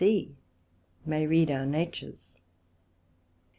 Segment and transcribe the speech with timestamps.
[0.03, 0.35] C.
[1.05, 2.35] may read our natures.